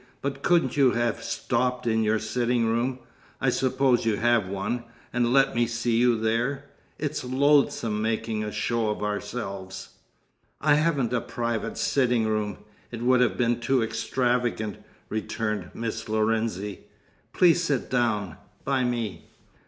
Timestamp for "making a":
8.01-8.51